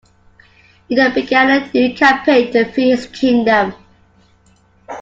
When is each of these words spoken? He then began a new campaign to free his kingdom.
He 0.87 0.95
then 0.95 1.13
began 1.13 1.51
a 1.51 1.71
new 1.75 1.93
campaign 1.93 2.51
to 2.53 2.65
free 2.71 2.89
his 2.89 3.05
kingdom. 3.05 3.75